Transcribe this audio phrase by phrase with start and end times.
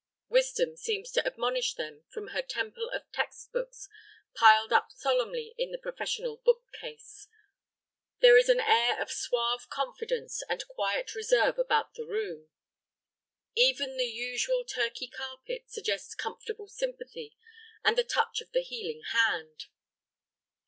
[0.29, 3.87] Wisdom seems to admonish them from her temple of text books
[4.33, 7.27] piled up solemnly in the professional bookcase.
[8.19, 12.49] There is an air of suave confidence and quiet reserve about the room.
[13.55, 17.37] Even the usual Turkey carpet suggests comfortable sympathy
[17.83, 19.65] and the touch of the healing hand.